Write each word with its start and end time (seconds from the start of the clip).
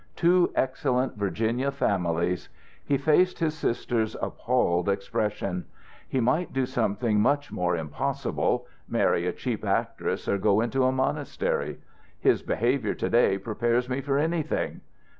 "Two 0.15 0.51
excellent 0.55 1.15
Virginia 1.15 1.69
families." 1.71 2.49
He 2.83 2.97
faced 2.97 3.37
his 3.37 3.55
sister's 3.55 4.15
appalled 4.19 4.89
expression. 4.89 5.65
"He 6.09 6.19
might 6.19 6.51
do 6.51 6.65
something 6.65 7.19
much 7.19 7.51
more 7.51 7.77
impossible 7.77 8.65
marry 8.89 9.27
a 9.27 9.31
cheap 9.31 9.63
actress 9.63 10.27
or 10.27 10.39
go 10.39 10.59
into 10.59 10.85
a 10.85 10.91
monastery. 10.91 11.81
His 12.19 12.41
behaviour 12.41 12.95
to 12.95 13.09
day 13.11 13.37
prepares 13.37 13.87
me 13.87 14.01
for 14.01 14.17
anything. 14.17 14.81